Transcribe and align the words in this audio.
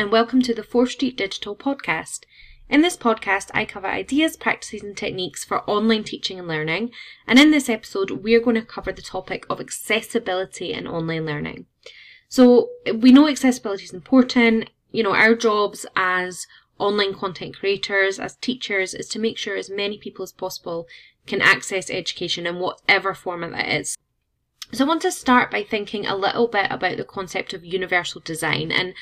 and 0.00 0.10
welcome 0.10 0.40
to 0.40 0.54
the 0.54 0.62
4th 0.62 0.92
Street 0.92 1.14
Digital 1.14 1.54
podcast. 1.54 2.20
In 2.70 2.80
this 2.80 2.96
podcast, 2.96 3.50
I 3.52 3.66
cover 3.66 3.86
ideas, 3.86 4.34
practices, 4.34 4.82
and 4.82 4.96
techniques 4.96 5.44
for 5.44 5.60
online 5.68 6.04
teaching 6.04 6.38
and 6.38 6.48
learning. 6.48 6.92
And 7.26 7.38
in 7.38 7.50
this 7.50 7.68
episode, 7.68 8.10
we're 8.10 8.40
going 8.40 8.56
to 8.56 8.62
cover 8.62 8.92
the 8.92 9.02
topic 9.02 9.44
of 9.50 9.60
accessibility 9.60 10.72
in 10.72 10.86
online 10.86 11.26
learning. 11.26 11.66
So, 12.30 12.70
we 12.94 13.12
know 13.12 13.28
accessibility 13.28 13.84
is 13.84 13.92
important. 13.92 14.70
You 14.90 15.02
know, 15.02 15.14
our 15.14 15.34
jobs 15.34 15.84
as 15.94 16.46
online 16.78 17.12
content 17.12 17.58
creators, 17.58 18.18
as 18.18 18.36
teachers, 18.36 18.94
is 18.94 19.06
to 19.10 19.18
make 19.18 19.36
sure 19.36 19.54
as 19.54 19.68
many 19.68 19.98
people 19.98 20.22
as 20.22 20.32
possible 20.32 20.86
can 21.26 21.42
access 21.42 21.90
education 21.90 22.46
in 22.46 22.58
whatever 22.58 23.12
format 23.12 23.50
that 23.50 23.68
is. 23.68 23.98
So 24.72 24.84
I 24.84 24.88
want 24.88 25.02
to 25.02 25.12
start 25.12 25.50
by 25.50 25.62
thinking 25.62 26.06
a 26.06 26.16
little 26.16 26.46
bit 26.48 26.68
about 26.70 26.96
the 26.96 27.04
concept 27.04 27.52
of 27.52 27.66
universal 27.66 28.22
design. 28.24 28.70
And 28.72 28.94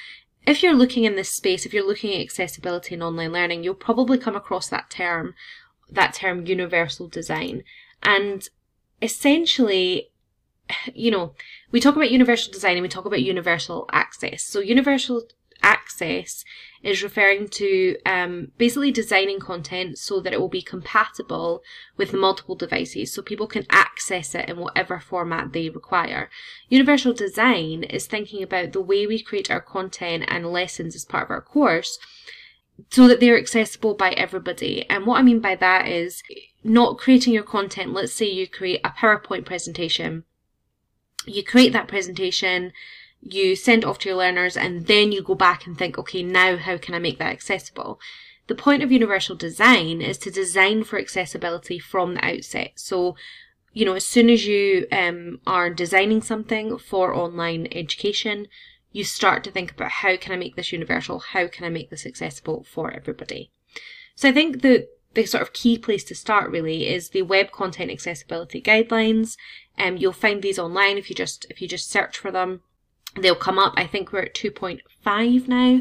if 0.48 0.62
you're 0.62 0.74
looking 0.74 1.04
in 1.04 1.16
this 1.16 1.28
space, 1.28 1.66
if 1.66 1.74
you're 1.74 1.86
looking 1.86 2.14
at 2.14 2.20
accessibility 2.20 2.94
in 2.94 3.02
online 3.02 3.32
learning, 3.32 3.64
you'll 3.64 3.74
probably 3.74 4.18
come 4.18 4.36
across 4.36 4.68
that 4.68 4.90
term, 4.90 5.34
that 5.90 6.14
term 6.14 6.46
universal 6.46 7.08
design. 7.08 7.64
And 8.02 8.48
essentially, 9.02 10.10
you 10.94 11.10
know, 11.10 11.34
we 11.70 11.80
talk 11.80 11.96
about 11.96 12.10
universal 12.10 12.52
design 12.52 12.74
and 12.74 12.82
we 12.82 12.88
talk 12.88 13.04
about 13.04 13.22
universal 13.22 13.88
access. 13.92 14.42
So 14.42 14.60
universal 14.60 15.22
access 15.62 16.44
is 16.82 17.02
referring 17.02 17.48
to 17.48 17.96
um, 18.06 18.52
basically 18.56 18.92
designing 18.92 19.40
content 19.40 19.98
so 19.98 20.20
that 20.20 20.32
it 20.32 20.40
will 20.40 20.48
be 20.48 20.62
compatible 20.62 21.62
with 21.96 22.12
multiple 22.12 22.54
devices 22.54 23.12
so 23.12 23.22
people 23.22 23.46
can 23.46 23.66
access 23.70 24.34
it 24.34 24.48
in 24.48 24.58
whatever 24.58 25.00
format 25.00 25.52
they 25.52 25.68
require. 25.68 26.30
Universal 26.68 27.14
design 27.14 27.82
is 27.84 28.06
thinking 28.06 28.42
about 28.42 28.72
the 28.72 28.80
way 28.80 29.06
we 29.06 29.20
create 29.20 29.50
our 29.50 29.60
content 29.60 30.24
and 30.28 30.52
lessons 30.52 30.94
as 30.94 31.04
part 31.04 31.24
of 31.24 31.30
our 31.30 31.40
course 31.40 31.98
so 32.90 33.08
that 33.08 33.20
they're 33.20 33.38
accessible 33.38 33.94
by 33.94 34.10
everybody. 34.10 34.88
And 34.88 35.04
what 35.04 35.18
I 35.18 35.22
mean 35.22 35.40
by 35.40 35.56
that 35.56 35.88
is 35.88 36.22
not 36.62 36.98
creating 36.98 37.34
your 37.34 37.42
content. 37.42 37.92
Let's 37.92 38.12
say 38.12 38.26
you 38.26 38.46
create 38.46 38.80
a 38.84 38.90
PowerPoint 38.90 39.44
presentation. 39.44 40.24
You 41.26 41.42
create 41.42 41.72
that 41.72 41.88
presentation 41.88 42.72
you 43.20 43.56
send 43.56 43.84
off 43.84 43.98
to 44.00 44.08
your 44.08 44.18
learners 44.18 44.56
and 44.56 44.86
then 44.86 45.12
you 45.12 45.22
go 45.22 45.34
back 45.34 45.66
and 45.66 45.76
think, 45.76 45.98
okay, 45.98 46.22
now 46.22 46.56
how 46.56 46.78
can 46.78 46.94
I 46.94 46.98
make 46.98 47.18
that 47.18 47.32
accessible? 47.32 48.00
The 48.46 48.54
point 48.54 48.82
of 48.82 48.92
universal 48.92 49.36
design 49.36 50.00
is 50.00 50.16
to 50.18 50.30
design 50.30 50.84
for 50.84 50.98
accessibility 50.98 51.78
from 51.78 52.14
the 52.14 52.24
outset. 52.24 52.72
So, 52.76 53.16
you 53.72 53.84
know, 53.84 53.94
as 53.94 54.06
soon 54.06 54.30
as 54.30 54.46
you 54.46 54.86
um, 54.90 55.40
are 55.46 55.68
designing 55.68 56.22
something 56.22 56.78
for 56.78 57.14
online 57.14 57.68
education, 57.72 58.46
you 58.90 59.04
start 59.04 59.44
to 59.44 59.50
think 59.50 59.72
about 59.72 59.90
how 59.90 60.16
can 60.16 60.32
I 60.32 60.36
make 60.36 60.56
this 60.56 60.72
universal? 60.72 61.18
How 61.18 61.46
can 61.46 61.64
I 61.64 61.68
make 61.68 61.90
this 61.90 62.06
accessible 62.06 62.64
for 62.64 62.90
everybody? 62.90 63.50
So 64.14 64.28
I 64.28 64.32
think 64.32 64.62
the 64.62 64.88
the 65.14 65.24
sort 65.24 65.42
of 65.42 65.52
key 65.52 65.78
place 65.78 66.04
to 66.04 66.14
start 66.14 66.50
really 66.50 66.86
is 66.86 67.10
the 67.10 67.22
web 67.22 67.50
content 67.50 67.90
accessibility 67.90 68.60
guidelines. 68.60 69.36
Um, 69.78 69.96
you'll 69.96 70.12
find 70.12 70.42
these 70.42 70.58
online 70.58 70.98
if 70.98 71.08
you 71.08 71.16
just 71.16 71.46
if 71.50 71.60
you 71.60 71.68
just 71.68 71.90
search 71.90 72.18
for 72.18 72.30
them 72.30 72.62
they'll 73.16 73.34
come 73.34 73.58
up. 73.58 73.74
I 73.76 73.86
think 73.86 74.12
we're 74.12 74.22
at 74.22 74.34
2.5 74.34 75.48
now. 75.48 75.80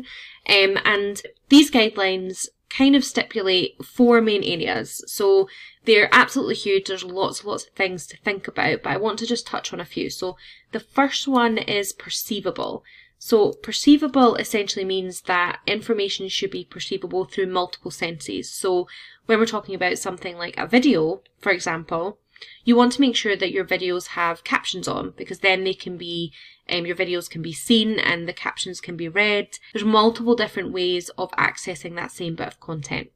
Um, 0.50 0.78
and 0.86 1.22
these 1.50 1.72
guidelines 1.72 2.48
kind 2.70 2.96
of 2.96 3.04
stipulate 3.04 3.84
four 3.86 4.22
main 4.22 4.44
areas. 4.44 5.04
So 5.08 5.48
they're 5.86 6.10
absolutely 6.12 6.56
huge. 6.56 6.88
There's 6.88 7.04
lots 7.04 7.44
lots 7.46 7.66
of 7.66 7.74
things 7.74 8.06
to 8.08 8.18
think 8.18 8.48
about, 8.48 8.84
but 8.84 8.92
I 8.92 8.98
want 8.98 9.20
to 9.20 9.26
just 9.26 9.48
touch 9.48 9.72
on 9.74 9.80
a 9.80 9.86
few. 9.86 10.10
So 10.10 10.38
the 10.72 10.80
first 10.80 11.28
one 11.28 11.58
is 11.58 11.94
perceivable. 11.94 12.84
So 13.20 13.54
perceivable 13.54 14.36
essentially 14.36 14.86
means 14.86 15.22
that 15.22 15.60
information 15.66 16.28
should 16.28 16.52
be 16.52 16.66
perceivable 16.66 17.26
through 17.26 17.48
multiple 17.48 17.90
senses. 17.90 18.52
So 18.52 18.88
when 19.26 19.40
we're 19.40 19.46
talking 19.46 19.74
about 19.74 19.98
something 19.98 20.38
like 20.38 20.58
a 20.58 20.68
video, 20.68 21.22
for 21.40 21.52
example, 21.52 22.20
you 22.64 22.76
want 22.76 22.92
to 22.94 23.02
make 23.02 23.16
sure 23.16 23.36
that 23.36 23.52
your 23.52 23.66
videos 23.66 24.08
have 24.08 24.44
captions 24.44 24.88
on 24.88 25.14
because 25.18 25.40
then 25.40 25.64
they 25.64 25.74
can 25.74 25.98
be 25.98 26.34
um, 26.70 26.86
your 26.86 26.96
videos 26.96 27.30
can 27.30 27.42
be 27.42 27.54
seen 27.54 28.00
and 28.00 28.28
the 28.28 28.34
captions 28.34 28.82
can 28.82 28.98
be 28.98 29.08
read. 29.08 29.58
There's 29.74 29.86
multiple 29.86 30.36
different 30.36 30.74
ways 30.74 31.10
of 31.18 31.32
accessing 31.32 31.96
that 31.96 32.12
same 32.12 32.36
bit 32.36 32.48
of 32.48 32.60
content. 32.60 33.10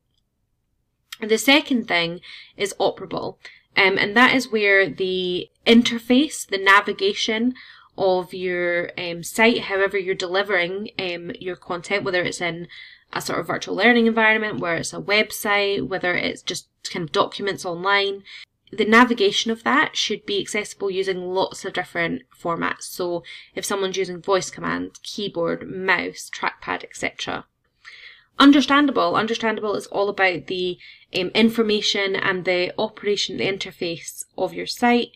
And 1.19 1.29
the 1.29 1.37
second 1.37 1.87
thing 1.87 2.21
is 2.57 2.73
operable. 2.79 3.37
Um, 3.77 3.97
and 3.97 4.15
that 4.17 4.35
is 4.35 4.51
where 4.51 4.89
the 4.89 5.49
interface, 5.65 6.47
the 6.47 6.57
navigation 6.57 7.53
of 7.97 8.33
your 8.33 8.91
um, 8.97 9.23
site, 9.23 9.61
however 9.61 9.97
you're 9.97 10.15
delivering 10.15 10.89
um, 10.97 11.31
your 11.39 11.55
content, 11.55 12.03
whether 12.03 12.23
it's 12.23 12.41
in 12.41 12.67
a 13.13 13.21
sort 13.21 13.39
of 13.39 13.47
virtual 13.47 13.75
learning 13.75 14.07
environment, 14.07 14.59
where 14.59 14.77
it's 14.77 14.93
a 14.93 14.99
website, 14.99 15.87
whether 15.87 16.13
it's 16.15 16.41
just 16.41 16.67
kind 16.89 17.03
of 17.03 17.11
documents 17.11 17.65
online, 17.65 18.23
the 18.71 18.85
navigation 18.85 19.51
of 19.51 19.63
that 19.63 19.97
should 19.97 20.25
be 20.25 20.39
accessible 20.39 20.89
using 20.89 21.21
lots 21.21 21.65
of 21.65 21.73
different 21.73 22.23
formats. 22.41 22.83
So 22.83 23.23
if 23.53 23.65
someone's 23.65 23.97
using 23.97 24.21
voice 24.21 24.49
command, 24.49 24.99
keyboard, 25.03 25.69
mouse, 25.69 26.29
trackpad, 26.33 26.83
etc. 26.83 27.45
Understandable. 28.39 29.15
Understandable 29.15 29.75
is 29.75 29.87
all 29.87 30.09
about 30.09 30.47
the 30.47 30.77
um, 31.13 31.27
information 31.29 32.15
and 32.15 32.45
the 32.45 32.73
operation, 32.79 33.37
the 33.37 33.45
interface 33.45 34.23
of 34.37 34.53
your 34.53 34.65
site, 34.65 35.11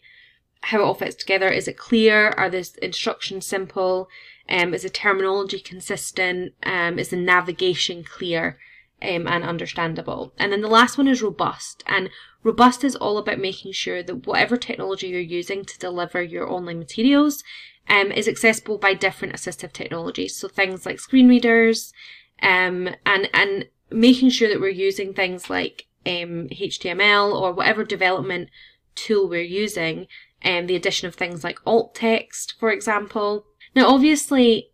how 0.62 0.80
it 0.80 0.84
all 0.84 0.94
fits 0.94 1.16
together. 1.16 1.50
Is 1.50 1.68
it 1.68 1.78
clear? 1.78 2.30
Are 2.32 2.50
the 2.50 2.70
instructions 2.82 3.48
simple? 3.48 4.10
Um, 4.50 4.74
is 4.74 4.84
the 4.84 4.90
terminology 4.90 5.60
consistent? 5.60 6.54
Um, 6.64 7.00
is 7.00 7.10
the 7.10 7.18
navigation 7.18 8.04
clear? 8.04 8.60
Um, 9.02 9.28
and 9.28 9.44
understandable. 9.44 10.34
And 10.38 10.52
then 10.52 10.62
the 10.62 10.68
last 10.68 10.98
one 10.98 11.08
is 11.08 11.22
robust. 11.22 11.84
And 11.88 12.10
robust 12.44 12.84
is 12.84 12.96
all 12.96 13.18
about 13.18 13.40
making 13.40 13.74
sure 13.74 14.02
that 14.04 14.28
whatever 14.28 14.58
technology 14.58 15.08
you're 15.08 15.20
using 15.20 15.66
to 15.66 15.80
deliver 15.80 16.22
your 16.22 16.50
online 16.50 16.80
materials 16.80 17.44
um, 17.88 18.12
is 18.12 18.28
accessible 18.28 18.78
by 18.78 18.94
different 18.94 19.36
assistive 19.36 19.72
technologies. 19.72 20.36
So 20.36 20.48
things 20.48 20.86
like 20.86 21.00
screen 21.00 21.28
readers, 21.28 21.94
um, 22.42 22.90
and, 23.06 23.30
and 23.34 23.66
making 23.92 24.30
sure 24.30 24.50
that 24.50 24.60
we're 24.60 24.70
using 24.70 25.14
things 25.14 25.50
like 25.50 25.88
um, 26.06 26.50
HTML 26.50 27.34
or 27.34 27.54
whatever 27.54 27.84
development 27.84 28.50
tool 28.96 29.28
we're 29.30 29.42
using, 29.42 30.08
and 30.42 30.64
um, 30.64 30.68
the 30.68 30.76
addition 30.76 31.08
of 31.08 31.16
things 31.16 31.44
like 31.44 31.60
alt 31.66 31.96
text, 31.96 32.56
for 32.60 32.72
example. 32.72 33.46
Now, 33.76 33.88
obviously, 33.88 34.70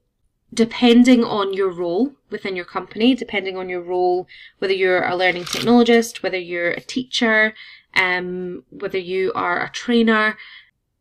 depending 0.53 1.23
on 1.23 1.53
your 1.53 1.69
role 1.69 2.13
within 2.29 2.55
your 2.55 2.65
company, 2.65 3.15
depending 3.15 3.57
on 3.57 3.69
your 3.69 3.81
role, 3.81 4.27
whether 4.59 4.73
you're 4.73 5.03
a 5.03 5.15
learning 5.15 5.43
technologist, 5.43 6.21
whether 6.23 6.37
you're 6.37 6.71
a 6.71 6.81
teacher, 6.81 7.53
um, 7.95 8.63
whether 8.69 8.97
you 8.97 9.31
are 9.33 9.63
a 9.63 9.69
trainer, 9.69 10.37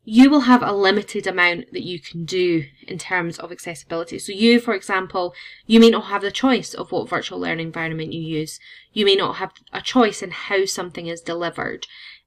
you 0.05 0.31
will 0.31 0.41
have 0.41 0.63
a 0.63 0.73
limited 0.73 1.27
amount 1.27 1.73
that 1.73 1.83
you 1.83 2.01
can 2.01 2.25
do 2.25 2.65
in 2.89 2.99
terms 2.99 3.39
of 3.39 3.53
accessibility. 3.53 4.19
So 4.19 4.33
you, 4.33 4.59
for 4.59 4.75
example, 4.75 5.35
you 5.67 5.79
may 5.79 5.91
not 5.91 6.07
have 6.07 6.23
the 6.23 6.31
choice 6.31 6.75
of 6.75 6.91
what 6.91 7.09
virtual 7.09 7.39
learning 7.39 7.67
environment 7.67 8.13
you 8.13 8.21
use. 8.21 8.59
You 8.93 9.05
may 9.05 9.15
not 9.15 9.37
have 9.37 9.53
a 9.73 9.81
choice 9.81 10.23
in 10.23 10.31
how 10.31 10.65
something 10.65 11.07
is 11.07 11.21
delivered. 11.21 11.87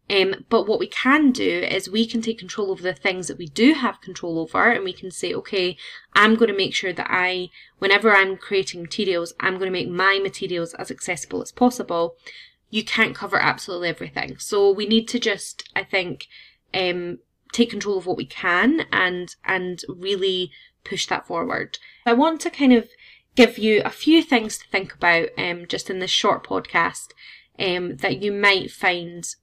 Um, 0.09 0.45
but 0.49 0.67
what 0.67 0.79
we 0.79 0.87
can 0.87 1.31
do 1.31 1.49
is 1.49 1.89
we 1.89 2.05
can 2.05 2.21
take 2.21 2.37
control 2.37 2.71
over 2.71 2.83
the 2.83 2.93
things 2.93 3.27
that 3.27 3.37
we 3.37 3.47
do 3.47 3.73
have 3.73 4.01
control 4.01 4.37
over 4.37 4.69
and 4.69 4.83
we 4.83 4.93
can 4.93 5.11
say, 5.11 5.33
okay, 5.33 5.77
I'm 6.13 6.35
going 6.35 6.51
to 6.51 6.57
make 6.57 6.75
sure 6.75 6.91
that 6.91 7.07
I, 7.09 7.49
whenever 7.79 8.13
I'm 8.13 8.35
creating 8.35 8.81
materials, 8.81 9.33
I'm 9.39 9.57
going 9.57 9.67
to 9.67 9.71
make 9.71 9.89
my 9.89 10.19
materials 10.21 10.73
as 10.73 10.91
accessible 10.91 11.41
as 11.41 11.53
possible. 11.53 12.15
You 12.69 12.83
can't 12.83 13.15
cover 13.15 13.41
absolutely 13.41 13.89
everything. 13.89 14.37
So 14.39 14.71
we 14.71 14.85
need 14.85 15.07
to 15.07 15.19
just, 15.19 15.69
I 15.75 15.83
think, 15.83 16.27
um, 16.73 17.19
take 17.53 17.69
control 17.69 17.97
of 17.97 18.05
what 18.05 18.17
we 18.17 18.25
can 18.25 18.81
and, 18.91 19.33
and 19.45 19.81
really 19.87 20.51
push 20.83 21.07
that 21.07 21.27
forward. 21.27 21.77
I 22.05 22.13
want 22.13 22.41
to 22.41 22.49
kind 22.49 22.73
of 22.73 22.89
give 23.35 23.57
you 23.57 23.81
a 23.85 23.89
few 23.89 24.21
things 24.21 24.57
to 24.57 24.67
think 24.67 24.93
about, 24.93 25.29
um, 25.37 25.65
just 25.67 25.89
in 25.89 25.99
this 25.99 26.11
short 26.11 26.45
podcast, 26.45 27.07
um, 27.57 27.97
that 27.97 28.21
you 28.21 28.31
might 28.31 28.69
find 28.69 29.35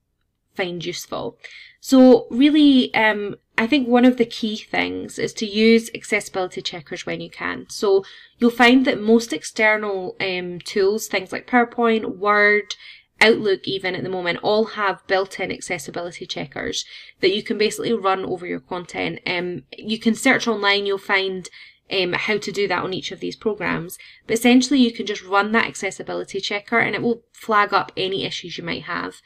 find 0.55 0.85
useful. 0.85 1.39
So 1.81 2.27
really, 2.31 2.93
um, 2.95 3.37
I 3.57 3.67
think 3.67 3.89
one 3.89 4.05
of 4.05 4.17
the 4.17 4.27
key 4.27 4.57
things 4.57 5.19
is 5.19 5.33
to 5.35 5.47
use 5.47 5.91
accessibility 5.95 6.63
checkers 6.63 7.07
when 7.07 7.21
you 7.21 7.31
can. 7.31 7.67
So 7.69 8.05
you'll 8.39 8.51
find 8.51 8.85
that 8.87 9.01
most 9.01 9.33
external 9.33 10.17
um, 10.21 10.61
tools, 10.61 11.09
things 11.09 11.33
like 11.33 11.47
PowerPoint, 11.47 12.17
Word, 12.17 12.75
Outlook 13.23 13.69
even 13.69 13.95
at 13.95 14.03
the 14.03 14.09
moment, 14.09 14.39
all 14.43 14.65
have 14.65 15.07
built-in 15.07 15.53
accessibility 15.53 16.25
checkers 16.25 16.87
that 17.21 17.35
you 17.35 17.43
can 17.43 17.59
basically 17.59 17.93
run 17.93 18.25
over 18.25 18.47
your 18.47 18.61
content. 18.61 19.21
Um, 19.27 19.65
you 19.77 19.99
can 19.99 20.15
search 20.15 20.49
online, 20.49 20.87
you'll 20.87 20.97
find 20.97 21.47
um, 21.93 22.13
how 22.13 22.39
to 22.39 22.53
do 22.53 22.67
that 22.69 22.83
on 22.83 22.95
each 22.95 23.13
of 23.13 23.21
these 23.21 23.37
programs. 23.37 23.99
But 24.27 24.35
essentially, 24.35 24.79
you 24.81 24.93
can 24.93 25.07
just 25.07 25.25
run 25.25 25.53
that 25.53 25.67
accessibility 25.67 26.41
checker 26.41 26.79
and 26.79 26.95
it 26.95 27.03
will 27.03 27.25
flag 27.33 27.75
up 27.75 27.93
any 27.97 28.25
issues 28.25 28.57
you 28.57 28.65
might 28.65 28.85
have. 28.85 29.17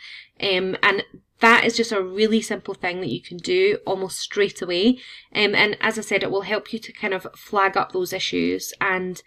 Um, 0.40 0.76
and 0.82 1.04
that 1.40 1.64
is 1.64 1.76
just 1.76 1.92
a 1.92 2.02
really 2.02 2.40
simple 2.40 2.74
thing 2.74 3.00
that 3.00 3.10
you 3.10 3.20
can 3.20 3.36
do 3.36 3.78
almost 3.86 4.18
straight 4.18 4.62
away. 4.62 4.98
Um, 5.34 5.54
and 5.54 5.76
as 5.80 5.98
I 5.98 6.02
said, 6.02 6.22
it 6.22 6.30
will 6.30 6.42
help 6.42 6.72
you 6.72 6.78
to 6.78 6.92
kind 6.92 7.14
of 7.14 7.26
flag 7.36 7.76
up 7.76 7.92
those 7.92 8.12
issues 8.12 8.72
and 8.80 9.22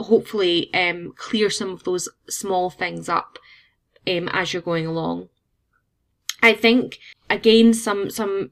hopefully 0.00 0.72
um, 0.74 1.12
clear 1.16 1.50
some 1.50 1.70
of 1.70 1.84
those 1.84 2.08
small 2.28 2.70
things 2.70 3.08
up 3.08 3.38
um, 4.06 4.28
as 4.32 4.52
you're 4.52 4.62
going 4.62 4.86
along. 4.86 5.28
I 6.42 6.54
think 6.54 6.98
again 7.28 7.74
some 7.74 8.10
some 8.10 8.50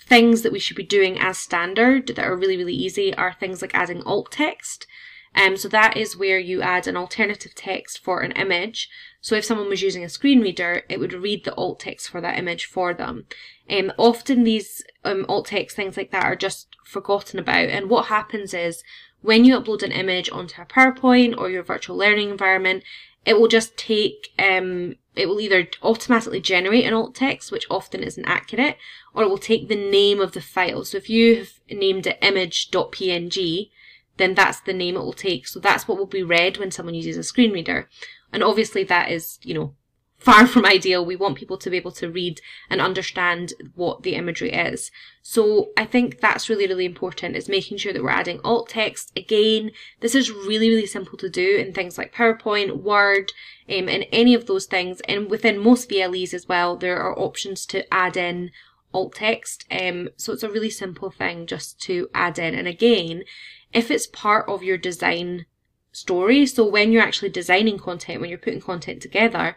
things 0.00 0.42
that 0.42 0.52
we 0.52 0.60
should 0.60 0.76
be 0.76 0.84
doing 0.84 1.18
as 1.18 1.38
standard 1.38 2.06
that 2.06 2.20
are 2.20 2.36
really 2.36 2.56
really 2.56 2.74
easy 2.74 3.12
are 3.14 3.32
things 3.32 3.60
like 3.60 3.74
adding 3.74 4.02
alt 4.04 4.30
text. 4.30 4.86
Um, 5.36 5.56
so 5.56 5.68
that 5.68 5.96
is 5.96 6.16
where 6.16 6.38
you 6.38 6.62
add 6.62 6.86
an 6.86 6.96
alternative 6.96 7.54
text 7.54 7.98
for 7.98 8.20
an 8.20 8.32
image. 8.32 8.88
So 9.20 9.34
if 9.34 9.44
someone 9.44 9.68
was 9.68 9.82
using 9.82 10.02
a 10.02 10.08
screen 10.08 10.40
reader, 10.40 10.84
it 10.88 10.98
would 10.98 11.12
read 11.12 11.44
the 11.44 11.54
alt 11.56 11.80
text 11.80 12.08
for 12.08 12.20
that 12.22 12.38
image 12.38 12.64
for 12.64 12.94
them. 12.94 13.26
Um, 13.68 13.92
often 13.98 14.44
these 14.44 14.82
um, 15.04 15.26
alt 15.28 15.48
text 15.48 15.76
things 15.76 15.96
like 15.96 16.10
that 16.12 16.24
are 16.24 16.36
just 16.36 16.74
forgotten 16.84 17.38
about. 17.38 17.68
And 17.68 17.90
what 17.90 18.06
happens 18.06 18.54
is 18.54 18.82
when 19.20 19.44
you 19.44 19.60
upload 19.60 19.82
an 19.82 19.92
image 19.92 20.30
onto 20.30 20.62
a 20.62 20.64
PowerPoint 20.64 21.36
or 21.36 21.50
your 21.50 21.62
virtual 21.62 21.96
learning 21.96 22.30
environment, 22.30 22.82
it 23.26 23.38
will 23.38 23.48
just 23.48 23.76
take, 23.76 24.28
um, 24.38 24.94
it 25.16 25.28
will 25.28 25.40
either 25.40 25.68
automatically 25.82 26.40
generate 26.40 26.84
an 26.84 26.94
alt 26.94 27.14
text, 27.14 27.50
which 27.50 27.66
often 27.68 28.02
isn't 28.02 28.24
accurate, 28.24 28.78
or 29.12 29.24
it 29.24 29.28
will 29.28 29.36
take 29.36 29.68
the 29.68 29.74
name 29.74 30.20
of 30.20 30.32
the 30.32 30.40
file. 30.40 30.84
So 30.84 30.96
if 30.96 31.10
you 31.10 31.36
have 31.36 31.50
named 31.68 32.06
it 32.06 32.18
image.png, 32.22 33.70
then 34.16 34.34
that's 34.34 34.60
the 34.60 34.72
name 34.72 34.96
it 34.96 35.00
will 35.00 35.12
take. 35.12 35.46
So 35.46 35.60
that's 35.60 35.86
what 35.86 35.98
will 35.98 36.06
be 36.06 36.22
read 36.22 36.58
when 36.58 36.70
someone 36.70 36.94
uses 36.94 37.16
a 37.16 37.22
screen 37.22 37.52
reader. 37.52 37.88
And 38.32 38.42
obviously 38.42 38.84
that 38.84 39.10
is, 39.10 39.38
you 39.42 39.54
know, 39.54 39.74
far 40.18 40.46
from 40.46 40.66
ideal. 40.66 41.04
We 41.04 41.16
want 41.16 41.36
people 41.36 41.58
to 41.58 41.70
be 41.70 41.76
able 41.76 41.92
to 41.92 42.10
read 42.10 42.40
and 42.68 42.80
understand 42.80 43.52
what 43.74 44.02
the 44.02 44.14
imagery 44.14 44.52
is. 44.52 44.90
So 45.22 45.70
I 45.76 45.84
think 45.84 46.20
that's 46.20 46.48
really, 46.48 46.66
really 46.66 46.84
important 46.84 47.36
is 47.36 47.48
making 47.48 47.78
sure 47.78 47.92
that 47.92 48.02
we're 48.02 48.10
adding 48.10 48.40
alt 48.44 48.70
text. 48.70 49.12
Again, 49.16 49.70
this 50.00 50.14
is 50.14 50.30
really, 50.30 50.68
really 50.68 50.86
simple 50.86 51.18
to 51.18 51.28
do 51.28 51.56
in 51.56 51.72
things 51.72 51.98
like 51.98 52.14
PowerPoint, 52.14 52.82
Word, 52.82 53.32
um, 53.68 53.88
and 53.88 54.06
any 54.12 54.34
of 54.34 54.46
those 54.46 54.66
things. 54.66 55.00
And 55.08 55.30
within 55.30 55.58
most 55.58 55.88
VLEs 55.88 56.34
as 56.34 56.48
well, 56.48 56.76
there 56.76 56.98
are 56.98 57.18
options 57.18 57.66
to 57.66 57.92
add 57.92 58.16
in 58.16 58.50
alt 58.92 59.14
text. 59.14 59.64
Um, 59.70 60.10
so 60.16 60.32
it's 60.32 60.42
a 60.42 60.50
really 60.50 60.70
simple 60.70 61.10
thing 61.10 61.46
just 61.46 61.80
to 61.82 62.08
add 62.14 62.38
in. 62.38 62.54
And 62.54 62.66
again, 62.66 63.24
if 63.72 63.90
it's 63.90 64.06
part 64.06 64.48
of 64.48 64.62
your 64.62 64.78
design 64.78 65.46
story, 65.92 66.46
so 66.46 66.66
when 66.66 66.92
you're 66.92 67.02
actually 67.02 67.30
designing 67.30 67.78
content, 67.78 68.20
when 68.20 68.30
you're 68.30 68.38
putting 68.38 68.60
content 68.60 69.02
together, 69.02 69.56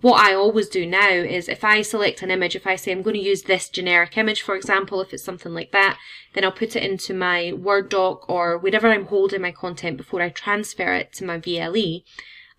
what 0.00 0.20
I 0.20 0.34
always 0.34 0.68
do 0.68 0.86
now 0.86 1.08
is 1.08 1.48
if 1.48 1.62
I 1.62 1.82
select 1.82 2.22
an 2.22 2.30
image, 2.30 2.56
if 2.56 2.66
I 2.66 2.74
say 2.74 2.90
I'm 2.90 3.02
going 3.02 3.14
to 3.14 3.22
use 3.22 3.42
this 3.42 3.68
generic 3.68 4.16
image, 4.18 4.42
for 4.42 4.56
example, 4.56 5.00
if 5.00 5.12
it's 5.12 5.22
something 5.22 5.54
like 5.54 5.70
that, 5.70 5.98
then 6.32 6.44
I'll 6.44 6.52
put 6.52 6.74
it 6.74 6.82
into 6.82 7.14
my 7.14 7.52
Word 7.52 7.90
doc 7.90 8.28
or 8.28 8.58
wherever 8.58 8.88
I'm 8.88 9.06
holding 9.06 9.42
my 9.42 9.52
content 9.52 9.96
before 9.96 10.20
I 10.20 10.30
transfer 10.30 10.92
it 10.92 11.12
to 11.14 11.24
my 11.24 11.38
VLE. 11.38 12.02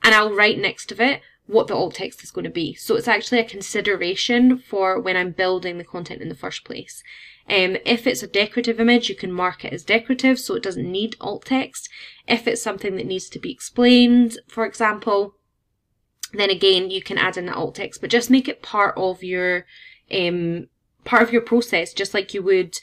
And 0.04 0.16
I'll 0.16 0.34
write 0.34 0.60
next 0.60 0.88
to 0.88 1.04
it 1.04 1.22
what 1.48 1.68
the 1.68 1.76
alt 1.76 1.96
text 1.96 2.24
is 2.24 2.32
going 2.32 2.46
to 2.46 2.50
be. 2.50 2.74
So 2.74 2.96
it's 2.96 3.08
actually 3.08 3.40
a 3.40 3.46
consideration 3.46 4.58
for 4.58 5.00
when 5.00 5.18
I'm 5.18 5.32
building 5.32 5.78
the 5.78 5.84
content 5.84 6.22
in 6.22 6.30
the 6.30 6.36
first 6.36 6.64
place. 6.64 7.04
Um, 7.48 7.78
if 7.86 8.08
it's 8.08 8.24
a 8.24 8.28
decorative 8.28 8.80
image, 8.80 9.08
you 9.08 9.16
can 9.16 9.32
mark 9.32 9.64
it 9.64 9.74
as 9.74 9.84
decorative 9.84 10.40
so 10.40 10.56
it 10.56 10.64
doesn't 10.64 10.92
need 10.92 11.16
alt 11.22 11.46
text. 11.46 11.90
If 12.28 12.48
it's 12.48 12.62
something 12.62 12.96
that 12.96 13.06
needs 13.06 13.30
to 13.30 13.40
be 13.40 13.52
explained, 13.52 14.40
for 14.48 14.66
example, 14.66 15.36
then 16.34 16.50
again 16.50 16.90
you 16.90 17.02
can 17.02 17.18
add 17.18 17.38
in 17.38 17.46
the 17.46 17.54
alt 17.54 17.76
text, 17.76 18.02
but 18.02 18.10
just 18.10 18.32
make 18.32 18.48
it 18.48 18.64
part 18.64 18.96
of 18.98 19.24
your 19.24 19.66
um, 20.12 20.68
part 21.04 21.22
of 21.22 21.32
your 21.32 21.42
process, 21.42 21.94
just 21.94 22.14
like 22.14 22.34
you 22.34 22.42
would 22.42 22.78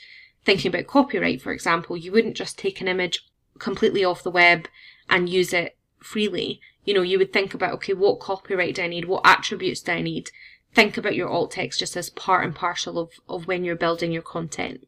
thinking 0.44 0.68
about 0.68 0.86
copyright, 0.86 1.42
for 1.42 1.52
example. 1.52 1.96
You 1.96 2.12
wouldn't 2.12 2.36
just 2.36 2.58
take 2.58 2.80
an 2.80 2.88
image 2.88 3.24
completely 3.58 4.04
off 4.04 4.22
the 4.22 4.30
web 4.30 4.68
and 5.08 5.28
use 5.28 5.52
it 5.52 5.76
freely. 5.98 6.60
You 6.84 6.94
know, 6.94 7.02
you 7.02 7.18
would 7.18 7.32
think 7.32 7.54
about, 7.54 7.74
okay, 7.74 7.92
what 7.92 8.20
copyright 8.20 8.76
do 8.76 8.82
I 8.82 8.88
need? 8.88 9.04
What 9.04 9.22
attributes 9.24 9.82
do 9.82 9.92
I 9.92 10.02
need? 10.02 10.30
Think 10.74 10.96
about 10.96 11.14
your 11.14 11.28
alt 11.28 11.50
text 11.52 11.78
just 11.78 11.96
as 11.96 12.10
part 12.10 12.44
and 12.44 12.54
parcel 12.54 12.98
of, 12.98 13.10
of 13.28 13.46
when 13.46 13.64
you're 13.64 13.76
building 13.76 14.12
your 14.12 14.22
content. 14.22 14.86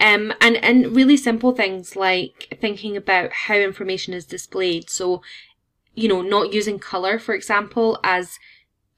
Um, 0.00 0.32
and, 0.40 0.56
and 0.56 0.94
really 0.94 1.16
simple 1.16 1.52
things 1.52 1.96
like 1.96 2.56
thinking 2.60 2.96
about 2.96 3.32
how 3.32 3.54
information 3.54 4.14
is 4.14 4.24
displayed. 4.24 4.90
So 4.90 5.22
you 5.98 6.08
know, 6.08 6.22
not 6.22 6.52
using 6.52 6.78
colour, 6.78 7.18
for 7.18 7.34
example, 7.34 7.98
as 8.04 8.38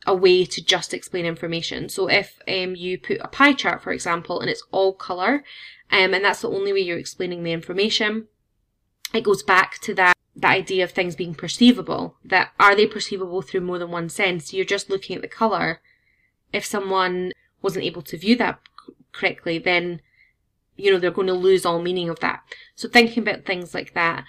a 0.06 0.14
way 0.14 0.44
to 0.44 0.62
just 0.62 0.93
explain 0.93 1.25
information. 1.25 1.88
So 1.88 2.08
if 2.08 2.38
um, 2.47 2.76
you 2.76 2.99
put 2.99 3.19
a 3.23 3.29
pie 3.29 3.55
chart, 3.55 3.82
for 3.82 3.93
example, 3.93 4.41
and 4.41 4.50
it's 4.50 4.62
all 4.70 4.93
colour, 4.93 5.43
um, 5.91 6.12
and 6.12 6.25
that's 6.25 6.43
the 6.43 6.50
only 6.50 6.75
way 6.75 6.81
you're 6.81 6.99
explaining 6.99 7.43
the 7.43 7.52
information, 7.52 8.29
it 9.14 9.25
goes 9.25 9.43
back 9.43 9.79
to 9.81 9.94
that 9.94 10.17
the 10.37 10.47
idea 10.47 10.85
of 10.85 10.93
things 10.93 11.17
being 11.17 11.35
perceivable. 11.35 12.17
That 12.25 12.52
are 12.61 12.76
they 12.76 12.87
perceivable 12.87 13.43
through 13.43 13.62
more 13.62 13.79
than 13.79 13.91
one 13.91 14.11
sense? 14.11 14.52
You're 14.52 14.64
just 14.64 14.91
looking 14.91 15.17
at 15.17 15.23
the 15.23 15.29
colour. 15.29 15.81
If 16.52 16.64
someone 16.64 17.32
wasn't 17.62 17.85
able 17.85 18.02
to 18.02 18.19
view 18.19 18.37
that 18.37 18.61
correctly, 19.12 19.58
then 19.58 20.00
you 20.76 20.91
know 20.91 20.99
they're 20.99 21.11
going 21.11 21.26
to 21.26 21.35
lose 21.35 21.67
all 21.67 21.82
meaning 21.82 22.08
of 22.08 22.20
that. 22.20 22.43
So 22.75 22.88
thinking 22.88 23.23
about 23.23 23.44
things 23.44 23.75
like 23.75 23.94
that. 23.94 24.25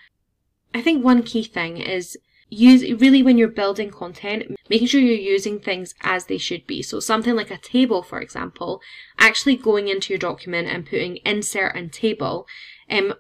I 0.74 0.82
think 0.82 1.04
one 1.04 1.24
key 1.24 1.44
thing 1.44 1.78
is 1.78 2.18
use 2.50 2.84
really 3.00 3.24
when 3.24 3.38
you're 3.38 3.48
building 3.48 3.90
content, 3.90 4.56
making 4.70 4.88
sure 4.88 5.02
you're 5.02 5.16
using 5.16 5.60
things 5.60 5.96
as 6.02 6.26
they 6.26 6.38
should 6.38 6.68
be. 6.68 6.84
So 6.84 7.00
something 7.00 7.36
like 7.36 7.50
a 7.50 7.58
table, 7.58 8.04
for 8.04 8.20
example, 8.20 8.82
actually 9.18 9.56
going 9.56 9.88
into 9.88 10.14
your 10.14 10.20
document 10.20 10.68
and 10.68 10.86
putting 10.86 11.18
insert 11.26 11.76
and 11.76 11.92
table. 11.92 12.46
Um, 12.90 13.14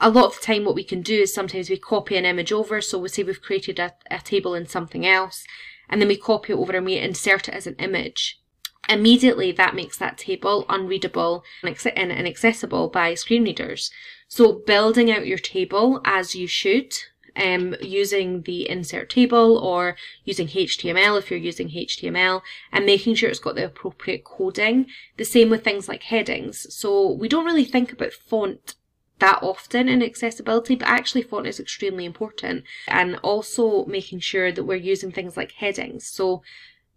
a 0.00 0.10
lot 0.10 0.26
of 0.26 0.34
the 0.36 0.46
time 0.46 0.64
what 0.64 0.74
we 0.74 0.84
can 0.84 1.02
do 1.02 1.22
is 1.22 1.34
sometimes 1.34 1.68
we 1.68 1.78
copy 1.78 2.16
an 2.16 2.24
image 2.24 2.52
over. 2.52 2.80
So 2.80 2.98
we 2.98 3.08
say 3.08 3.24
we've 3.24 3.42
created 3.42 3.78
a, 3.80 3.92
a 4.10 4.20
table 4.20 4.54
in 4.54 4.66
something 4.66 5.04
else 5.04 5.44
and 5.88 6.00
then 6.00 6.08
we 6.08 6.16
copy 6.16 6.52
it 6.52 6.56
over 6.56 6.72
and 6.72 6.86
we 6.86 6.96
insert 6.96 7.48
it 7.48 7.54
as 7.54 7.66
an 7.66 7.76
image. 7.76 8.40
Immediately 8.88 9.52
that 9.52 9.74
makes 9.74 9.98
that 9.98 10.18
table 10.18 10.64
unreadable 10.68 11.44
and 11.62 12.12
inaccessible 12.12 12.88
by 12.88 13.14
screen 13.14 13.44
readers. 13.44 13.90
So 14.28 14.52
building 14.66 15.10
out 15.10 15.26
your 15.26 15.38
table 15.38 16.00
as 16.04 16.34
you 16.34 16.46
should 16.46 16.92
um, 17.36 17.76
using 17.80 18.42
the 18.42 18.68
insert 18.68 19.10
table 19.10 19.58
or 19.58 19.96
using 20.24 20.48
HTML 20.48 21.18
if 21.18 21.30
you're 21.30 21.38
using 21.38 21.68
HTML 21.68 22.42
and 22.72 22.86
making 22.86 23.14
sure 23.14 23.28
it's 23.28 23.38
got 23.38 23.54
the 23.54 23.66
appropriate 23.66 24.24
coding. 24.24 24.86
The 25.16 25.24
same 25.24 25.50
with 25.50 25.62
things 25.64 25.88
like 25.88 26.04
headings. 26.04 26.74
So 26.74 27.12
we 27.12 27.28
don't 27.28 27.44
really 27.44 27.64
think 27.64 27.92
about 27.92 28.12
font 28.12 28.74
that 29.18 29.42
often 29.42 29.88
in 29.88 30.02
accessibility, 30.02 30.74
but 30.74 30.88
actually 30.88 31.22
font 31.22 31.46
is 31.46 31.58
extremely 31.58 32.04
important. 32.04 32.64
And 32.86 33.16
also 33.22 33.86
making 33.86 34.20
sure 34.20 34.52
that 34.52 34.64
we're 34.64 34.76
using 34.76 35.10
things 35.10 35.36
like 35.36 35.52
headings. 35.52 36.06
So, 36.06 36.42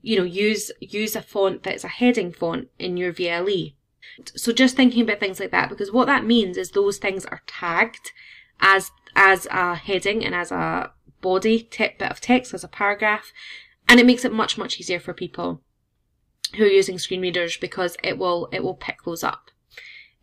you 0.02 0.18
know, 0.18 0.24
use, 0.24 0.72
use 0.80 1.16
a 1.16 1.22
font 1.22 1.64
that's 1.64 1.84
a 1.84 1.90
heading 1.90 2.32
font 2.32 2.70
in 2.78 2.98
your 2.98 3.14
VLE. 3.14 3.74
So 4.36 4.52
just 4.52 4.76
thinking 4.76 5.04
about 5.04 5.20
things 5.20 5.40
like 5.40 5.52
that, 5.52 5.70
because 5.70 5.92
what 5.92 6.08
that 6.08 6.26
means 6.26 6.58
is 6.58 6.72
those 6.72 6.98
things 6.98 7.26
are 7.26 7.42
tagged 7.48 8.12
as 8.60 8.92
as 9.16 9.48
a 9.50 9.76
heading 9.76 10.26
and 10.26 10.36
as 10.36 10.52
a 10.52 10.92
body 11.22 11.68
tip 11.70 12.00
bit 12.00 12.12
of 12.12 12.22
text, 12.22 12.54
as 12.54 12.64
a 12.64 12.68
paragraph, 12.68 13.32
and 13.88 14.00
it 14.00 14.06
makes 14.06 14.26
it 14.26 14.34
much 14.34 14.58
much 14.58 14.80
easier 14.80 15.00
for 15.00 15.14
people 15.14 15.62
who 16.56 16.64
are 16.64 16.68
using 16.68 16.98
screen 16.98 17.22
readers 17.22 17.58
because 17.58 17.96
it 18.04 18.18
will 18.18 18.50
it 18.52 18.64
will 18.64 18.76
pick 18.76 19.04
those 19.04 19.24
up. 19.24 19.52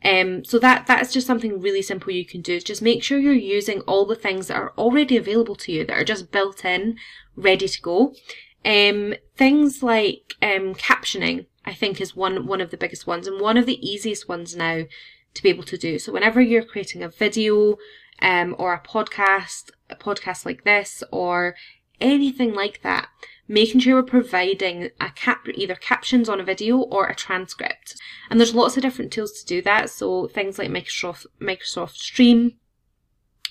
Um, 0.04 0.45
so 0.45 0.59
that 0.59 0.87
that 0.87 1.02
is 1.02 1.12
just 1.12 1.26
something 1.26 1.61
really 1.61 1.83
simple 1.83 2.12
you 2.12 2.26
can 2.26 2.42
do. 2.42 2.61
Just 2.61 2.83
make 2.83 3.02
sure 3.02 3.18
you're 3.18 3.33
using 3.33 3.80
all 3.83 4.04
the 4.06 4.14
things 4.14 4.49
that 4.49 4.56
are 4.56 4.73
already 4.76 5.16
available 5.16 5.56
to 5.56 5.73
you 5.73 5.85
that 5.87 5.97
are 5.97 6.04
just 6.04 6.30
built 6.30 6.64
in, 6.64 6.97
ready 7.35 7.66
to 7.66 7.83
go. 7.83 8.14
Um, 8.66 9.14
things 9.37 9.82
like 9.82 10.35
um, 10.42 10.75
captioning, 10.75 11.46
I 11.64 11.73
think, 11.73 12.00
is 12.00 12.16
one 12.16 12.46
one 12.46 12.61
of 12.61 12.70
the 12.70 12.76
biggest 12.76 13.06
ones 13.06 13.26
and 13.26 13.40
one 13.40 13.56
of 13.56 13.64
the 13.64 13.78
easiest 13.87 14.28
ones 14.28 14.56
now 14.56 14.82
to 15.35 15.42
be 15.42 15.49
able 15.49 15.62
to 15.64 15.78
do. 15.78 15.99
So 16.00 16.12
whenever 16.12 16.40
you're 16.40 16.64
creating 16.64 17.02
a 17.02 17.08
video, 17.08 17.76
um, 18.20 18.56
or 18.58 18.75
a 18.75 18.82
podcast, 18.82 19.70
a 19.88 19.94
podcast 19.94 20.44
like 20.44 20.64
this, 20.64 21.04
or 21.12 21.54
anything 22.00 22.54
like 22.54 22.82
that, 22.82 23.08
making 23.49 23.80
sure 23.80 23.94
we're 23.94 24.02
providing 24.02 24.90
a 25.00 25.11
cap, 25.11 25.46
either 25.54 25.75
captions 25.76 26.28
on 26.28 26.40
a 26.40 26.44
video 26.44 26.78
or 26.78 27.06
a 27.06 27.14
transcript. 27.14 27.96
And 28.30 28.40
there's 28.40 28.54
lots 28.54 28.76
of 28.76 28.82
different 28.82 29.12
tools 29.12 29.32
to 29.40 29.46
do 29.46 29.62
that. 29.62 29.90
So 29.90 30.26
things 30.26 30.58
like 30.58 30.70
Microsoft, 30.70 31.26
Microsoft 31.40 31.96
Stream, 31.96 32.54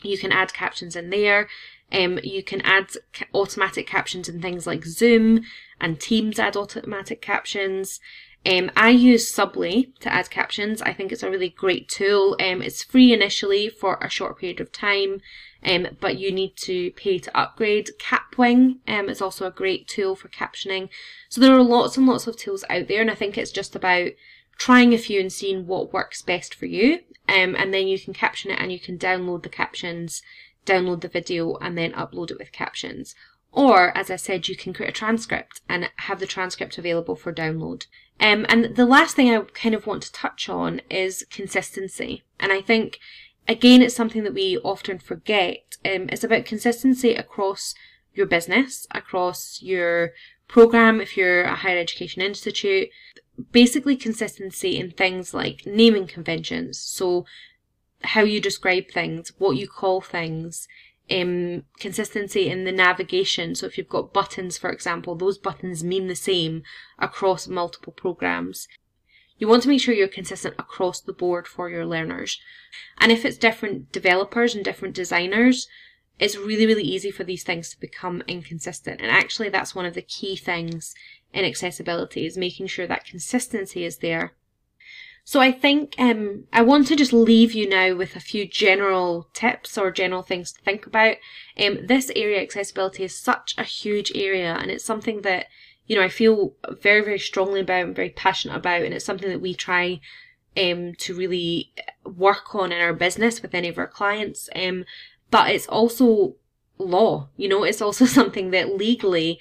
you 0.01 0.17
can 0.17 0.31
add 0.31 0.53
captions 0.53 0.95
in 0.95 1.10
there. 1.10 1.48
Um, 1.92 2.20
you 2.24 2.44
can 2.44 2.62
add 2.62 2.89
automatic 3.34 3.88
captions 3.88 4.27
in 4.27 4.42
things 4.42 4.65
like 4.68 4.86
Zoom 4.86 5.44
and 5.80 6.00
Teams 6.00 6.39
add 6.39 6.56
automatic 6.56 7.22
captions. 7.22 8.00
Um, 8.46 8.70
I 8.75 8.89
use 8.89 9.27
Subly 9.27 9.94
to 10.01 10.13
add 10.13 10.30
captions. 10.30 10.82
I 10.82 10.94
think 10.94 11.12
it's 11.12 11.24
a 11.24 11.32
really 11.32 11.50
great 11.50 11.89
tool. 11.89 12.38
Um, 12.39 12.62
it's 12.62 12.84
free 12.84 13.12
initially 13.12 13.70
for 13.70 13.98
a 14.01 14.10
short 14.10 14.39
period 14.39 14.60
of 14.60 14.72
time, 14.72 15.22
um, 15.63 15.88
but 16.00 16.18
you 16.18 16.32
need 16.32 16.56
to 16.58 16.92
pay 16.92 17.18
to 17.18 17.38
upgrade. 17.38 17.89
Kapwing 17.98 18.77
um, 18.88 19.10
is 19.10 19.22
also 19.22 19.48
a 19.48 19.51
great 19.51 19.88
tool 19.88 20.15
for 20.15 20.27
captioning. 20.27 20.89
So 21.27 21.42
there 21.42 21.56
are 21.56 21.63
lots 21.63 21.98
and 21.98 22.06
lots 22.06 22.27
of 22.27 22.38
tools 22.38 22.63
out 22.70 22.88
there, 22.88 23.01
and 23.01 23.10
I 23.10 23.15
think 23.15 23.36
it's 23.36 23.51
just 23.51 23.75
about 23.75 24.12
trying 24.58 24.94
a 24.94 24.98
few 24.98 25.20
and 25.20 25.34
seeing 25.34 25.65
what 25.65 25.92
works 25.92 26.22
best 26.22 26.54
for 26.54 26.68
you. 26.68 27.00
Um, 27.27 27.56
and 27.56 27.74
then 27.74 27.88
you 27.88 28.00
can 28.00 28.13
caption 28.13 28.51
it 28.51 28.60
and 28.60 28.72
you 28.72 28.80
can 28.80 29.00
download 29.00 29.42
the 29.42 29.50
captions 29.50 30.22
download 30.65 31.01
the 31.01 31.07
video 31.07 31.55
and 31.57 31.77
then 31.77 31.93
upload 31.93 32.31
it 32.31 32.39
with 32.39 32.51
captions. 32.51 33.15
Or, 33.51 33.98
as 33.98 34.12
I 34.12 34.17
said, 34.17 34.50
you 34.50 34.55
can 34.57 34.74
create 34.74 34.89
a 34.89 34.93
transcript 34.93 35.62
and 35.69 35.89
have 35.95 36.19
the 36.19 36.27
transcript 36.27 36.77
available 36.77 37.15
for 37.15 37.34
download. 37.34 37.86
Um, 38.19 38.45
and 38.50 38.75
the 38.75 38.86
last 38.86 39.15
thing 39.15 39.34
I 39.34 39.39
kind 39.53 39.74
of 39.74 39.88
want 39.88 40.03
to 40.03 40.12
touch 40.12 40.50
on 40.50 40.81
is 40.89 41.25
consistency. 41.29 42.24
And 42.39 42.51
I 42.51 42.62
think, 42.62 43.00
again, 43.48 43.81
it's 43.81 43.95
something 43.95 44.24
that 44.24 44.34
we 44.34 44.57
often 44.57 45.00
forget. 45.00 45.77
Um, 45.86 46.10
it's 46.10 46.24
about 46.24 46.45
consistency 46.45 47.13
across 47.15 47.75
your 48.13 48.25
business, 48.25 48.88
across 48.91 49.62
your 49.62 50.12
program, 50.48 51.01
if 51.01 51.15
you're 51.17 51.43
a 51.43 51.55
higher 51.55 51.77
education 51.77 52.22
institute, 52.22 52.89
basically 53.51 53.95
consistency 53.95 54.77
in 54.77 54.91
things 54.91 55.34
like 55.34 55.63
naming 55.65 56.07
conventions. 56.07 56.79
So, 56.79 57.25
how 58.04 58.22
you 58.22 58.40
describe 58.40 58.90
things, 58.90 59.32
what 59.38 59.58
you 59.58 59.68
call 59.68 60.02
things, 60.02 60.68
um, 61.10 61.64
consistency 61.80 62.50
in 62.50 62.64
the 62.64 62.72
navigation. 62.72 63.56
So 63.56 63.66
if 63.66 63.78
you've 63.78 63.90
got 63.90 64.14
buttons, 64.14 64.58
for 64.58 64.72
example, 64.72 65.16
those 65.16 65.38
buttons 65.38 65.84
mean 65.84 66.08
the 66.08 66.16
same 66.16 66.64
across 67.00 67.48
multiple 67.48 67.94
programs. 67.94 68.68
You 69.38 69.48
want 69.48 69.64
to 69.64 69.70
make 69.70 69.82
sure 69.82 69.94
you're 69.94 70.08
consistent 70.08 70.56
across 70.58 71.02
the 71.02 71.14
board 71.14 71.48
for 71.48 71.70
your 71.70 71.86
learners. 71.86 72.40
And 72.98 73.12
if 73.12 73.25
it's 73.25 73.38
different 73.38 73.92
developers 73.92 74.56
and 74.56 74.64
different 74.64 74.96
designers, 74.96 75.68
it's 76.20 76.38
really, 76.38 76.66
really 76.66 76.84
easy 76.84 77.12
for 77.12 77.25
these 77.25 77.44
things 77.44 77.70
to 77.72 77.80
become 77.80 78.24
inconsistent. 78.28 79.02
And 79.02 79.12
actually, 79.12 79.50
that's 79.50 79.75
one 79.75 79.86
of 79.86 79.94
the 79.94 80.02
key 80.02 80.38
things 80.38 80.96
in 81.34 81.44
accessibility 81.44 82.25
is 82.25 82.38
making 82.38 82.68
sure 82.68 82.88
that 82.88 83.06
consistency 83.06 83.84
is 83.84 83.98
there 83.98 84.34
so 85.27 85.41
I 85.41 85.51
think 85.51 85.96
um, 85.98 86.44
I 86.53 86.62
want 86.62 86.86
to 86.88 86.96
just 86.96 87.12
leave 87.12 87.53
you 87.53 87.67
now 87.67 87.96
with 87.96 88.15
a 88.15 88.20
few 88.20 88.48
general 88.48 89.27
tips 89.34 89.75
or 89.75 89.89
general 89.89 90.22
things 90.22 90.51
to 90.51 90.62
think 90.62 90.86
about. 90.86 91.17
Um, 91.60 91.88
this 91.88 92.12
area, 92.15 92.44
accessibility, 92.44 93.03
is 93.03 93.17
such 93.17 93.55
a 93.58 93.63
huge 93.63 94.12
area, 94.13 94.53
and 94.53 94.70
it's 94.70 94.86
something 94.86 95.24
that 95.24 95.48
you 95.88 95.96
know 95.96 96.03
I 96.03 96.10
feel 96.10 96.53
very, 96.79 97.01
very 97.01 97.17
strongly 97.17 97.62
about 97.62 97.86
and 97.86 97.96
very 97.96 98.12
passionate 98.12 98.55
about, 98.55 98.84
and 98.84 98.94
it's 98.94 99.03
something 99.03 99.29
that 99.29 99.41
we 99.41 99.55
try 99.55 100.00
um, 100.55 100.94
to 101.00 101.15
really 101.15 101.74
work 102.05 102.53
on 102.53 102.72
in 102.72 102.79
our 102.79 102.94
business 102.94 103.41
with 103.41 103.55
any 103.55 103.67
of 103.67 103.79
our 103.79 103.88
clients. 103.88 104.48
Um, 104.55 104.86
but 105.32 105.50
it's 105.50 105.67
also 105.67 106.36
law, 106.77 107.29
you 107.36 107.50
know, 107.50 107.63
it's 107.63 107.82
also 107.82 108.05
something 108.20 108.51
that 108.51 108.77
legally 108.77 109.39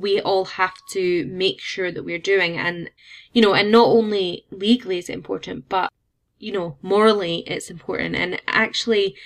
we 0.00 0.20
all 0.20 0.44
have 0.44 0.74
to 0.90 1.26
make 1.26 1.60
sure 1.60 1.90
that 1.90 2.04
we're 2.04 2.18
doing. 2.18 2.56
And, 2.56 2.90
you 3.32 3.42
know, 3.42 3.54
and 3.54 3.70
not 3.70 3.86
only 3.86 4.46
legally 4.50 4.98
is 4.98 5.08
it 5.08 5.14
important, 5.14 5.68
but, 5.68 5.92
you 6.38 6.52
know, 6.52 6.76
morally 6.82 7.38
it's 7.46 7.70
important. 7.70 8.14
And 8.14 8.40
actually, 8.46 9.16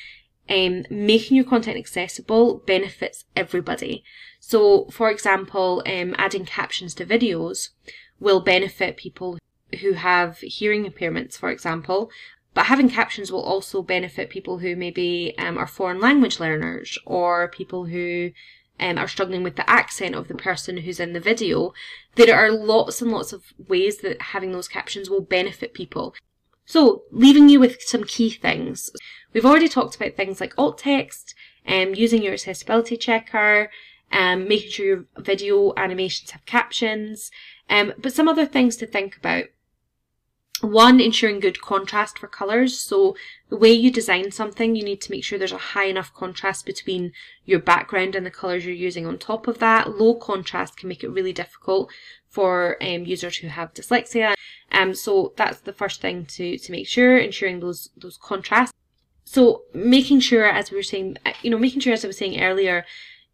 um, 0.49 0.85
making 0.91 1.37
your 1.37 1.47
content 1.47 1.79
accessible 1.79 2.63
benefits 2.67 3.25
everybody. 3.37 4.03
So, 4.41 4.87
for 4.91 5.11
example, 5.11 5.83
um, 5.87 6.15
adding 6.19 6.45
captions 6.45 6.95
to 6.95 7.07
videos 7.07 7.71
will 8.19 8.41
benefit 8.41 8.97
people 8.97 9.39
who 9.81 9.93
have 9.93 10.39
hearing 10.39 10.85
impairments, 10.85 11.37
for 11.37 11.51
example. 11.51 12.11
But 12.53 12.67
having 12.67 12.91
captions 12.91 13.31
will 13.31 13.43
also 13.43 13.81
benefit 13.81 14.29
people 14.29 14.59
who 14.59 14.75
maybe 14.75 15.35
um, 15.39 15.57
are 15.57 15.69
foreign 15.69 16.01
language 16.01 16.41
learners 16.41 16.99
or 17.07 17.49
people 17.49 17.85
who 17.85 18.33
um, 18.81 18.99
are 18.99 19.09
struggling 19.09 19.43
with 19.43 19.57
the 19.57 19.69
accent 19.69 20.15
of 20.15 20.29
the 20.29 20.35
person 20.35 20.79
who's 20.79 20.99
in 20.99 21.13
the 21.13 21.21
video, 21.21 21.73
there 22.17 22.37
are 22.37 22.51
lots 22.51 23.01
and 23.01 23.13
lots 23.13 23.33
of 23.33 23.53
ways 23.69 23.99
that 23.99 24.21
having 24.21 24.53
those 24.53 24.69
captions 24.69 25.09
will 25.09 25.21
benefit 25.21 25.75
people. 25.75 26.15
So, 26.65 27.03
leaving 27.11 27.49
you 27.49 27.61
with 27.61 27.83
some 27.83 28.05
key 28.05 28.31
things. 28.31 28.91
We've 29.33 29.47
already 29.47 29.69
talked 29.69 29.97
about 29.97 30.17
things 30.17 30.41
like 30.41 30.55
alt 30.57 30.79
text, 30.79 31.35
um, 31.67 31.95
using 31.95 32.23
your 32.23 32.33
accessibility 32.33 32.97
checker, 32.97 33.71
um, 34.13 34.49
making 34.49 34.71
sure 34.71 34.87
your 34.87 35.05
video 35.19 35.73
animations 35.77 36.31
have 36.31 36.45
captions, 36.47 37.31
um, 37.69 37.93
but 37.99 38.13
some 38.13 38.29
other 38.29 38.47
things 38.47 38.77
to 38.79 38.87
think 38.87 39.17
about. 39.17 39.45
One, 40.61 41.01
ensuring 41.01 41.41
good 41.41 41.61
contrast 41.63 42.19
for 42.19 42.27
colours. 42.27 42.79
So 42.79 43.17
the 43.49 43.57
way 43.57 43.73
you 43.73 43.91
design 43.91 44.31
something, 44.31 44.77
you 44.77 44.85
need 44.85 45.01
to 45.03 45.11
make 45.11 45.25
sure 45.25 45.39
there's 45.39 45.53
a 45.53 45.59
high 45.59 45.87
enough 45.87 46.13
contrast 46.13 46.67
between 46.67 47.13
your 47.47 47.61
background 47.61 48.15
and 48.15 48.27
the 48.27 48.31
colours 48.31 48.67
you're 48.67 48.75
using 48.75 49.07
on 49.07 49.17
top 49.17 49.49
of 49.49 49.59
that. 49.59 49.97
Low 49.99 50.15
contrast 50.15 50.77
can 50.77 50.89
make 50.89 51.03
it 51.03 51.09
really 51.09 51.33
difficult 51.33 51.91
for 52.29 52.77
um, 52.83 53.07
users 53.07 53.39
who 53.39 53.49
have 53.49 53.73
dyslexia. 53.73 54.35
Um, 54.71 54.95
so 54.95 55.33
that's 55.37 55.61
the 55.61 55.73
first 55.73 56.01
thing 56.01 56.27
to, 56.27 56.59
to 56.59 56.73
make 56.73 56.87
sure, 56.87 57.19
ensuring 57.19 57.61
those, 57.61 57.91
those 57.97 58.19
contrasts. 58.19 58.73
So 59.25 59.63
making 59.73 60.21
sure, 60.21 60.45
as 60.45 60.71
we 60.71 60.77
were 60.77 60.83
saying, 60.83 61.17
you 61.43 61.51
know, 61.51 61.59
making 61.59 61.81
sure, 61.81 61.93
as 61.93 62.05
I 62.05 62.09
was 62.09 62.19
saying 62.19 62.41
earlier, 62.41 62.85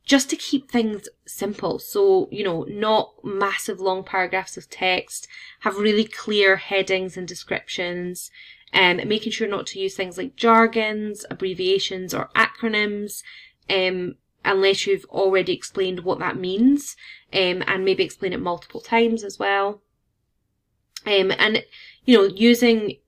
just 0.07 0.31
to 0.31 0.37
keep 0.37 0.71
things 0.71 1.09
simple. 1.27 1.79
So, 1.79 2.29
you 2.31 2.45
know, 2.45 2.65
not 2.69 3.13
massive 3.23 3.81
long 3.81 4.05
paragraphs 4.05 4.57
of 4.57 4.71
text, 4.71 5.29
have 5.61 5.77
really 5.77 6.05
clear 6.05 6.57
headings 6.57 7.17
and 7.17 7.29
descriptions, 7.29 8.31
and 8.73 9.01
um, 9.01 9.09
making 9.09 9.33
sure 9.33 9.49
not 9.49 9.67
to 9.69 9.81
use 9.81 9.95
things 9.97 10.17
like 10.17 10.37
jargons, 10.37 11.27
abbreviations, 11.31 12.15
or 12.15 12.31
acronyms, 12.37 13.23
um, 13.69 14.15
unless 14.45 14.87
you've 14.87 15.05
already 15.07 15.53
explained 15.53 16.01
what 16.01 16.21
that 16.21 16.39
means, 16.39 16.97
um, 17.33 17.65
and 17.67 17.85
maybe 17.85 18.05
explain 18.05 18.33
it 18.33 18.41
multiple 18.41 18.81
times 18.81 19.25
as 19.25 19.39
well. 19.39 19.83
Um, 21.05 21.33
and, 21.37 21.65
you 22.05 22.17
know, 22.17 22.25
using 22.25 22.99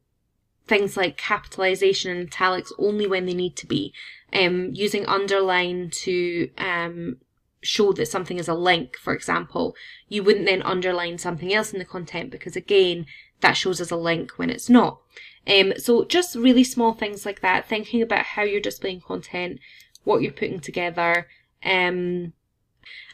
things 0.68 0.96
like 0.96 1.16
capitalization 1.16 2.16
and 2.16 2.28
italics 2.28 2.72
only 2.78 3.06
when 3.06 3.26
they 3.26 3.34
need 3.34 3.56
to 3.56 3.66
be 3.66 3.92
um, 4.32 4.70
using 4.72 5.06
underline 5.06 5.90
to 5.90 6.50
um, 6.58 7.16
show 7.62 7.92
that 7.92 8.06
something 8.06 8.38
is 8.38 8.48
a 8.48 8.54
link, 8.54 8.96
for 8.96 9.14
example, 9.14 9.74
you 10.08 10.22
wouldn't 10.22 10.46
then 10.46 10.62
underline 10.62 11.18
something 11.18 11.52
else 11.52 11.72
in 11.72 11.78
the 11.78 11.84
content 11.84 12.30
because 12.30 12.56
again, 12.56 13.06
that 13.40 13.54
shows 13.54 13.80
as 13.80 13.90
a 13.90 13.96
link 13.96 14.32
when 14.32 14.50
it's 14.50 14.68
not. 14.68 15.00
Um, 15.46 15.72
so 15.78 16.04
just 16.04 16.36
really 16.36 16.64
small 16.64 16.92
things 16.92 17.24
like 17.24 17.40
that, 17.40 17.66
thinking 17.66 18.02
about 18.02 18.24
how 18.24 18.42
you're 18.42 18.60
displaying 18.60 19.00
content, 19.00 19.60
what 20.04 20.22
you're 20.22 20.32
putting 20.32 20.60
together. 20.60 21.28
Um, 21.64 22.32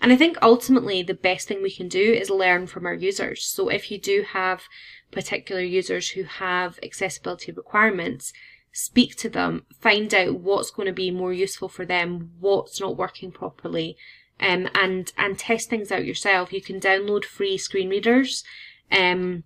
and 0.01 0.13
I 0.13 0.17
think 0.17 0.37
ultimately 0.43 1.03
the 1.03 1.15
best 1.15 1.49
thing 1.49 1.63
we 1.63 1.71
can 1.71 1.89
do 1.89 2.13
is 2.13 2.31
learn 2.31 2.67
from 2.67 2.87
our 2.87 2.95
users. 2.95 3.45
So 3.45 3.69
if 3.69 3.91
you 3.91 3.99
do 3.99 4.25
have 4.33 4.65
particular 5.11 5.63
users 5.63 6.11
who 6.11 6.25
have 6.25 6.79
accessibility 6.83 7.53
requirements, 7.53 8.33
speak 8.73 9.15
to 9.17 9.29
them, 9.29 9.65
find 9.81 10.13
out 10.13 10.41
what's 10.41 10.71
going 10.71 10.87
to 10.87 10.93
be 10.93 11.11
more 11.11 11.33
useful 11.33 11.69
for 11.69 11.87
them, 11.87 12.33
what's 12.41 12.81
not 12.81 12.97
working 12.97 13.31
properly, 13.31 13.97
um, 14.41 14.69
and 14.75 15.13
and 15.17 15.39
test 15.39 15.71
things 15.71 15.93
out 15.93 16.05
yourself. 16.05 16.53
You 16.53 16.61
can 16.61 16.81
download 16.81 17.25
free 17.25 17.57
screen 17.57 17.89
readers 17.89 18.43
um, 18.91 19.45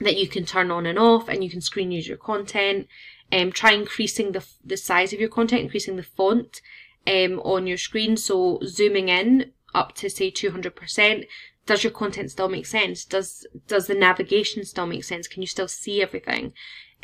that 0.00 0.18
you 0.18 0.28
can 0.28 0.44
turn 0.44 0.70
on 0.70 0.84
and 0.84 0.98
off, 0.98 1.28
and 1.28 1.42
you 1.42 1.48
can 1.48 1.62
screen 1.62 1.90
use 1.90 2.06
your 2.06 2.18
content. 2.18 2.88
Um, 3.32 3.50
try 3.50 3.72
increasing 3.72 4.32
the 4.32 4.46
the 4.62 4.76
size 4.76 5.14
of 5.14 5.20
your 5.20 5.30
content, 5.30 5.62
increasing 5.62 5.96
the 5.96 6.02
font 6.02 6.60
um, 7.06 7.40
on 7.40 7.66
your 7.66 7.78
screen. 7.78 8.18
So 8.18 8.60
zooming 8.64 9.08
in 9.08 9.52
up 9.74 9.94
to 9.94 10.10
say 10.10 10.28
two 10.30 10.50
hundred 10.50 10.76
percent. 10.76 11.24
Does 11.66 11.84
your 11.84 11.92
content 11.92 12.30
still 12.30 12.48
make 12.48 12.66
sense? 12.66 13.04
Does 13.04 13.46
does 13.68 13.86
the 13.86 13.94
navigation 13.94 14.64
still 14.64 14.86
make 14.86 15.04
sense? 15.04 15.28
Can 15.28 15.42
you 15.42 15.46
still 15.46 15.68
see 15.68 16.02
everything? 16.02 16.52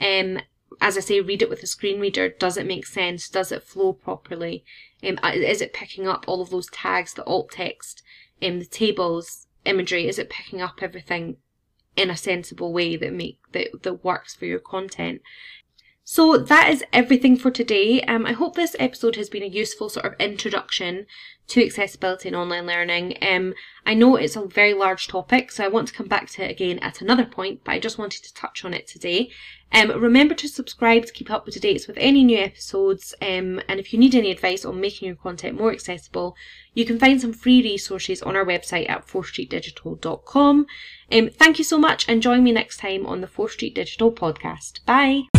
Um, 0.00 0.40
as 0.80 0.96
I 0.96 1.00
say, 1.00 1.20
read 1.20 1.42
it 1.42 1.50
with 1.50 1.62
a 1.62 1.66
screen 1.66 2.00
reader. 2.00 2.28
Does 2.28 2.56
it 2.56 2.66
make 2.66 2.86
sense? 2.86 3.28
Does 3.28 3.52
it 3.52 3.62
flow 3.62 3.92
properly? 3.92 4.64
Um, 5.02 5.18
uh, 5.22 5.32
is 5.34 5.60
it 5.60 5.72
picking 5.72 6.06
up 6.06 6.24
all 6.26 6.40
of 6.40 6.50
those 6.50 6.68
tags, 6.68 7.14
the 7.14 7.24
alt 7.24 7.52
text, 7.52 8.02
um, 8.42 8.58
the 8.58 8.66
tables, 8.66 9.46
imagery? 9.64 10.08
Is 10.08 10.18
it 10.18 10.30
picking 10.30 10.60
up 10.60 10.78
everything 10.82 11.36
in 11.96 12.10
a 12.10 12.16
sensible 12.16 12.72
way 12.72 12.96
that 12.96 13.12
make 13.12 13.38
that, 13.52 13.82
that 13.82 14.04
works 14.04 14.34
for 14.34 14.46
your 14.46 14.60
content? 14.60 15.22
So 16.10 16.38
that 16.38 16.70
is 16.70 16.82
everything 16.90 17.36
for 17.36 17.50
today. 17.50 18.00
Um, 18.00 18.24
I 18.24 18.32
hope 18.32 18.56
this 18.56 18.74
episode 18.78 19.16
has 19.16 19.28
been 19.28 19.42
a 19.42 19.46
useful 19.46 19.90
sort 19.90 20.06
of 20.06 20.14
introduction 20.18 21.04
to 21.48 21.62
accessibility 21.62 22.30
and 22.30 22.36
online 22.36 22.64
learning. 22.64 23.18
Um, 23.20 23.52
I 23.84 23.92
know 23.92 24.16
it's 24.16 24.34
a 24.34 24.46
very 24.46 24.72
large 24.72 25.06
topic, 25.06 25.52
so 25.52 25.64
I 25.64 25.68
want 25.68 25.88
to 25.88 25.94
come 25.94 26.08
back 26.08 26.30
to 26.30 26.42
it 26.42 26.50
again 26.50 26.78
at 26.78 27.02
another 27.02 27.26
point, 27.26 27.60
but 27.62 27.72
I 27.72 27.78
just 27.78 27.98
wanted 27.98 28.24
to 28.24 28.32
touch 28.32 28.64
on 28.64 28.72
it 28.72 28.86
today. 28.86 29.30
Um, 29.70 29.90
remember 30.00 30.34
to 30.36 30.48
subscribe 30.48 31.04
to 31.04 31.12
keep 31.12 31.30
up 31.30 31.44
to 31.44 31.60
date 31.60 31.86
with 31.86 31.98
any 32.00 32.24
new 32.24 32.38
episodes, 32.38 33.14
um, 33.20 33.60
and 33.68 33.78
if 33.78 33.92
you 33.92 33.98
need 33.98 34.14
any 34.14 34.30
advice 34.30 34.64
on 34.64 34.80
making 34.80 35.08
your 35.08 35.16
content 35.16 35.58
more 35.58 35.72
accessible, 35.72 36.34
you 36.72 36.86
can 36.86 36.98
find 36.98 37.20
some 37.20 37.34
free 37.34 37.62
resources 37.62 38.22
on 38.22 38.34
our 38.34 38.46
website 38.46 38.88
at 38.88 39.06
4streetdigital.com. 39.06 40.66
Um, 41.12 41.28
thank 41.28 41.58
you 41.58 41.64
so 41.64 41.76
much, 41.76 42.08
and 42.08 42.22
join 42.22 42.42
me 42.42 42.52
next 42.52 42.78
time 42.78 43.04
on 43.04 43.20
the 43.20 43.26
4 43.26 43.50
Street 43.50 43.74
Digital 43.74 44.10
podcast. 44.10 44.82
Bye! 44.86 45.38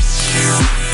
Peace. 0.50 0.88